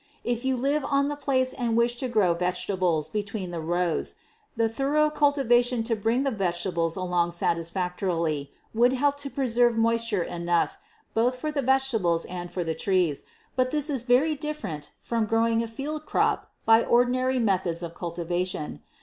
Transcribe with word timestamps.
If 0.23 0.43
you 0.43 0.57
live 0.57 0.83
on 0.85 1.09
the 1.09 1.15
place 1.15 1.53
and 1.53 1.77
wish 1.77 1.97
to 1.97 2.07
grow 2.09 2.33
vegetables 2.33 3.07
between 3.07 3.51
the 3.51 3.61
rows, 3.61 4.15
the 4.57 4.67
thorough 4.67 5.11
cultivation 5.11 5.83
to 5.83 5.95
bring 5.95 6.23
the 6.23 6.31
vegetables 6.31 6.95
along 6.95 7.33
satisfactorily 7.33 8.51
would 8.73 8.93
help 8.93 9.17
to 9.17 9.29
preserve 9.29 9.77
moisture 9.77 10.23
enough 10.23 10.79
both 11.13 11.37
for 11.37 11.51
the 11.51 11.61
vegetables 11.61 12.25
and 12.25 12.49
for 12.51 12.63
the 12.63 12.73
trees, 12.73 13.25
but 13.55 13.69
this 13.69 13.91
is 13.91 14.01
very 14.01 14.35
different 14.35 14.89
from 15.01 15.27
growing 15.27 15.61
a 15.61 15.67
field 15.67 16.07
crop 16.07 16.49
by 16.65 16.81
ordinary 16.83 17.37
methods 17.37 17.83
of 17.83 17.93
cultivation. 17.93 18.81